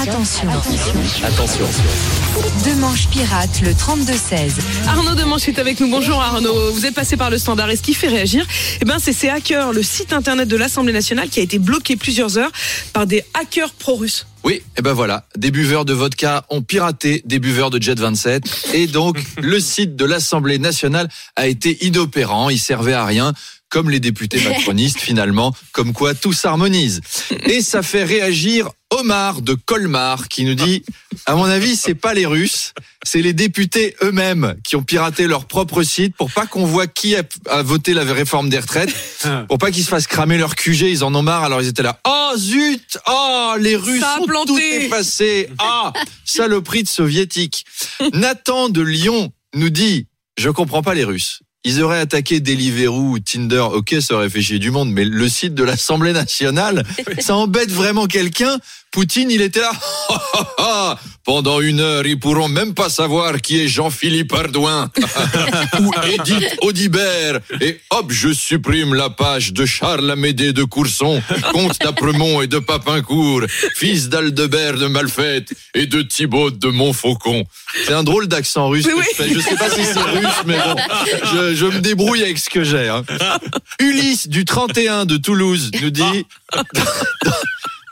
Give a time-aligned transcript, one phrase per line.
[0.00, 0.48] Attention.
[1.22, 1.66] Attention.
[2.64, 4.52] Demanche pirate le 32-16.
[4.88, 5.90] Arnaud Demanche est avec nous.
[5.90, 6.72] Bonjour Arnaud.
[6.72, 8.46] Vous êtes passé par le standard et ce qui fait réagir,
[8.80, 11.96] eh ben, c'est ces hackers, le site internet de l'Assemblée nationale qui a été bloqué
[11.96, 12.50] plusieurs heures
[12.94, 14.26] par des hackers pro-russes.
[14.42, 18.70] Oui, et ben voilà, des buveurs de vodka ont piraté des buveurs de Jet 27
[18.72, 23.34] et donc le site de l'Assemblée nationale a été inopérant, il servait à rien
[23.68, 27.00] comme les députés macronistes finalement, comme quoi tout s'harmonise.
[27.44, 30.84] Et ça fait réagir Omar de Colmar qui nous dit
[31.24, 35.46] à mon avis, c'est pas les Russes, c'est les députés eux-mêmes qui ont piraté leur
[35.46, 38.94] propre site pour pas qu'on voit qui a, a voté la réforme des retraites,
[39.48, 41.82] pour pas qu'ils se fassent cramer leur QG, ils en ont marre, alors ils étaient
[41.82, 41.98] là.
[42.06, 44.46] Oh zut Oh, les Russes ont planté.
[44.52, 45.92] tout effacé Ah,
[46.26, 47.64] saloperie de soviétique
[48.12, 50.06] Nathan de Lyon nous dit,
[50.38, 51.40] je comprends pas les Russes.
[51.62, 55.28] Ils auraient attaqué Deliveroo ou Tinder, ok, ça aurait fait chier du monde, mais le
[55.28, 56.84] site de l'Assemblée nationale,
[57.18, 58.58] ça embête vraiment quelqu'un.
[58.92, 60.98] Poutine, il était là.
[61.24, 64.90] Pendant une heure, ils pourront même pas savoir qui est Jean-Philippe Ardouin
[65.80, 67.38] ou Edith Audibert.
[67.60, 72.58] Et hop, je supprime la page de Charles Amédée de Courson, comte d'Apremont et de
[72.58, 73.42] Papincourt,
[73.76, 77.44] fils d'Aldebert de Malfette et de Thibaut de Montfaucon.
[77.86, 79.34] C'est un drôle d'accent russe Oui, que je fais.
[79.34, 80.74] Je sais pas si c'est russe, mais bon,
[81.32, 82.88] je, je me débrouille avec ce que j'ai.
[82.88, 83.04] hein.
[83.80, 86.26] Ulysse du 31 de Toulouse nous dit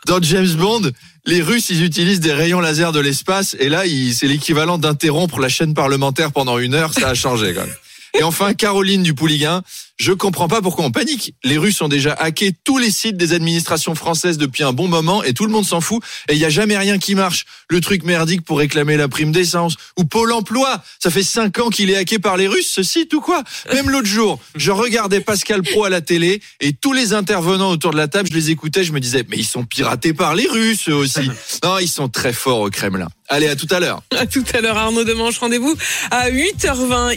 [0.06, 0.90] dans James Bond,
[1.26, 5.38] les Russes, ils utilisent des rayons laser de l'espace, et là, ils- c'est l'équivalent d'interrompre
[5.40, 7.74] la chaîne parlementaire pendant une heure, ça a changé quand même.
[8.14, 9.62] Et enfin, Caroline du Pouliguen,
[9.98, 11.34] je comprends pas pourquoi on panique.
[11.42, 15.24] Les Russes ont déjà hacké tous les sites des administrations françaises depuis un bon moment
[15.24, 17.46] et tout le monde s'en fout et il y a jamais rien qui marche.
[17.68, 21.68] Le truc merdique pour réclamer la prime d'essence ou Pôle emploi, ça fait cinq ans
[21.68, 23.42] qu'il est hacké par les Russes ce site ou quoi?
[23.72, 27.90] Même l'autre jour, je regardais Pascal Pro à la télé et tous les intervenants autour
[27.90, 30.46] de la table, je les écoutais, je me disais mais ils sont piratés par les
[30.46, 31.30] Russes eux aussi.
[31.64, 33.08] Non, ils sont très forts au Kremlin.
[33.28, 34.02] Allez, à tout à l'heure.
[34.16, 35.38] À tout à l'heure Arnaud Demanche.
[35.38, 35.76] Rendez-vous
[36.10, 37.16] à 8h20.